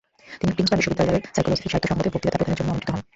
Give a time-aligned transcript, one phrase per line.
[0.39, 3.01] তিনি প্রিন্সটন বিশ্ববিদ্যালয়ের "সাইলোসোফিক সাহিত্য সংঘ"তে বক্তৃতা প্রদানের জন্য আমন্ত্রিত হন।